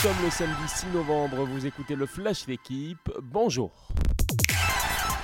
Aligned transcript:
sommes 0.00 0.22
le 0.22 0.30
samedi 0.30 0.68
6 0.68 0.86
novembre, 0.94 1.44
vous 1.44 1.66
écoutez 1.66 1.94
le 1.96 2.06
Flash 2.06 2.46
d'équipe, 2.46 3.10
bonjour. 3.22 3.72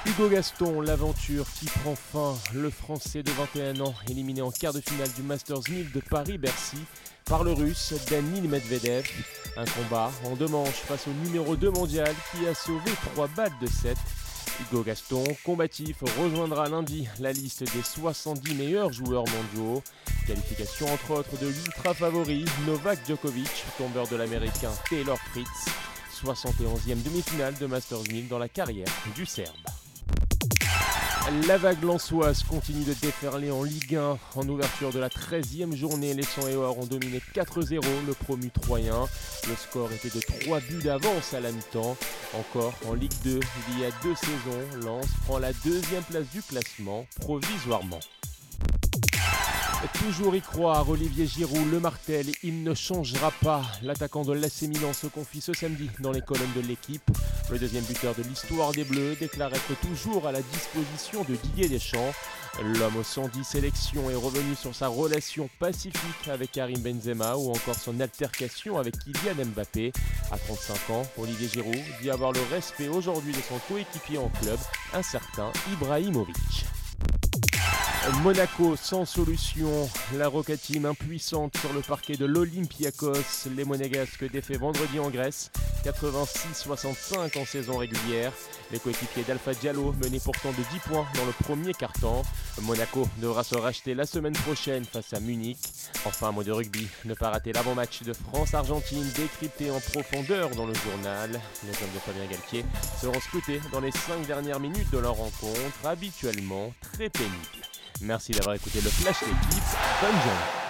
Hugo 0.04 0.29
Gaston, 0.29 0.80
l'aventure 0.80 1.46
qui 1.54 1.66
prend 1.66 1.95
fin, 1.95 2.34
le 2.54 2.70
Français 2.70 3.23
de 3.23 3.30
21 3.30 3.80
ans, 3.80 3.95
éliminé 4.09 4.43
en 4.43 4.50
quart 4.50 4.73
de 4.73 4.80
finale 4.80 5.11
du 5.12 5.23
Masters 5.23 5.61
1000 5.70 5.93
de 5.93 6.00
Paris-Bercy 6.00 6.79
par 7.25 7.45
le 7.45 7.52
Russe 7.52 7.95
Danil 8.11 8.48
Medvedev. 8.48 9.09
Un 9.57 9.64
combat 9.64 10.11
en 10.25 10.34
deux 10.34 10.48
manches 10.48 10.82
face 10.87 11.07
au 11.07 11.12
numéro 11.25 11.57
2 11.57 11.71
mondial 11.71 12.12
qui 12.32 12.46
a 12.46 12.55
sauvé 12.55 12.91
3 13.14 13.29
balles 13.29 13.53
de 13.61 13.66
7. 13.66 13.96
Hugo 14.61 14.82
Gaston, 14.82 15.25
combatif, 15.45 15.98
rejoindra 16.19 16.69
lundi 16.69 17.09
la 17.21 17.32
liste 17.32 17.62
des 17.62 17.82
70 17.82 18.55
meilleurs 18.55 18.93
joueurs 18.93 19.25
mondiaux. 19.29 19.82
Qualification 20.27 20.86
entre 20.93 21.11
autres 21.11 21.36
de 21.39 21.48
l'ultra 21.48 21.95
favori 21.95 22.45
Novak 22.66 22.99
Djokovic, 23.07 23.50
tombeur 23.76 24.07
de 24.07 24.17
l'américain 24.17 24.71
Taylor 24.89 25.18
Fritz. 25.18 25.67
71e 26.25 27.03
demi-finale 27.03 27.54
de 27.58 27.67
Masters 27.67 28.03
1000 28.11 28.29
dans 28.29 28.39
la 28.39 28.48
carrière 28.48 28.86
du 29.17 29.26
Serbe. 29.26 29.57
La 31.46 31.57
vague 31.57 31.82
lançoise 31.82 32.42
continue 32.45 32.84
de 32.84 32.95
déferler 32.95 33.50
en 33.50 33.62
Ligue 33.62 33.97
1 33.97 34.19
en 34.36 34.48
ouverture 34.48 34.92
de 34.92 34.98
la 34.98 35.08
13e 35.08 35.75
journée. 35.75 36.14
Les 36.14 36.23
100 36.23 36.48
et 36.48 36.56
or 36.56 36.78
ont 36.78 36.86
dominé 36.86 37.20
4-0 37.34 37.81
le 38.06 38.12
promu 38.12 38.50
troyen. 38.50 39.06
Le 39.48 39.56
score 39.56 39.91
était 39.92 40.11
de 40.11 40.20
3 40.45 40.61
buts 40.61 40.83
d'avance 40.83 41.34
à 41.34 41.41
la 41.41 41.50
mi-temps. 41.50 41.97
Encore 42.34 42.75
en 42.89 42.95
Ligue 42.95 43.12
2, 43.25 43.41
il 43.70 43.81
y 43.81 43.84
a 43.84 43.91
deux 44.03 44.14
saisons, 44.14 44.84
Lens 44.84 45.06
prend 45.25 45.39
la 45.39 45.53
deuxième 45.64 46.03
place 46.05 46.27
du 46.33 46.42
classement 46.42 47.06
provisoirement. 47.20 48.00
Toujours 49.95 50.34
y 50.36 50.41
croire, 50.41 50.89
Olivier 50.89 51.27
Giroud, 51.27 51.70
le 51.70 51.81
martel, 51.81 52.27
il 52.42 52.62
ne 52.62 52.73
changera 52.75 53.33
pas. 53.42 53.62
L'attaquant 53.83 54.23
de 54.23 54.33
l'AC 54.33 54.62
Milan 54.62 54.93
se 54.93 55.06
confie 55.09 55.41
ce 55.41 55.53
samedi 55.53 55.91
dans 56.01 56.12
les 56.12 56.20
colonnes 56.20 56.53
de 56.55 56.61
l'équipe. 56.61 57.03
Le 57.51 57.59
deuxième 57.59 57.84
buteur 57.84 58.15
de 58.15 58.23
l'histoire 58.23 58.73
des 58.73 58.84
Bleus 58.84 59.17
déclare 59.19 59.53
être 59.53 59.81
toujours 59.81 60.27
à 60.27 60.33
la 60.33 60.41
disposition 60.41 61.25
de 61.25 61.34
Didier 61.34 61.69
Deschamps. 61.69 62.12
L'homme 62.62 62.97
aux 62.97 63.03
110 63.03 63.43
sélections 63.45 64.09
est 64.09 64.15
revenu 64.15 64.55
sur 64.55 64.75
sa 64.75 64.89
relation 64.89 65.48
pacifique 65.59 66.28
avec 66.28 66.53
Karim 66.53 66.78
Benzema 66.78 67.37
ou 67.37 67.51
encore 67.51 67.75
son 67.75 67.99
altercation 68.01 68.78
avec 68.78 68.99
Kylian 68.99 69.47
Mbappé. 69.47 69.93
À 70.31 70.39
35 70.39 70.91
ans, 70.91 71.03
Olivier 71.19 71.49
Giroud 71.49 71.84
dit 72.01 72.11
avoir 72.11 72.33
le 72.33 72.41
respect 72.53 72.89
aujourd'hui 72.89 73.33
de 73.33 73.41
son 73.41 73.59
coéquipier 73.69 74.19
en 74.19 74.28
club, 74.41 74.59
un 74.95 75.03
certain 75.03 75.51
Ibrahimovic. 75.73 76.72
Monaco 78.11 78.75
sans 78.75 79.05
solution, 79.05 79.89
la 80.17 80.27
Roca 80.27 80.56
Team 80.56 80.86
impuissante 80.86 81.56
sur 81.56 81.72
le 81.72 81.81
parquet 81.81 82.17
de 82.17 82.25
l'Olympiakos, 82.25 83.47
les 83.55 83.64
Monégasques 83.64 84.28
défaits 84.28 84.59
vendredi 84.59 84.98
en 84.98 85.09
Grèce, 85.09 85.53
86-65 85.84 87.39
en 87.41 87.44
saison 87.44 87.78
régulière. 87.78 88.33
Les 88.72 88.81
coéquipiers 88.81 89.22
d'Alpha 89.22 89.55
Diallo 89.55 89.94
menaient 90.03 90.19
pourtant 90.19 90.50
de 90.50 90.62
10 90.72 90.81
points 90.81 91.06
dans 91.14 91.25
le 91.25 91.33
premier 91.44 91.75
quart-temps. 91.75 92.22
Monaco 92.62 93.09
devra 93.19 93.44
se 93.44 93.55
racheter 93.55 93.94
la 93.94 94.05
semaine 94.05 94.33
prochaine 94.33 94.84
face 94.84 95.12
à 95.12 95.20
Munich. 95.20 95.59
Enfin, 96.05 96.28
un 96.28 96.33
mot 96.33 96.42
de 96.42 96.50
rugby, 96.50 96.89
ne 97.05 97.14
pas 97.14 97.31
rater 97.31 97.53
l'avant-match 97.53 98.03
de 98.03 98.12
France-Argentine 98.12 99.09
décrypté 99.16 99.70
en 99.70 99.78
profondeur 99.78 100.50
dans 100.50 100.66
le 100.66 100.75
journal. 100.75 101.31
Les 101.64 101.83
hommes 101.83 101.94
de 101.94 102.00
Fabien 102.00 102.27
Galtier 102.27 102.64
seront 103.00 103.20
scrutés 103.20 103.61
dans 103.72 103.81
les 103.81 103.92
5 103.92 104.27
dernières 104.27 104.61
minutes 104.61 104.91
de 104.91 104.98
leur 104.98 105.14
rencontre, 105.14 105.87
habituellement 105.87 106.75
très 106.94 107.09
pénibles. 107.09 107.62
Merci 108.01 108.33
d'avoir 108.33 108.57
écouté 108.57 108.81
le 108.81 108.91
Flash 108.91 109.21
d'équipe. 109.21 109.65
Bonne 110.01 110.11
journée. 110.11 110.62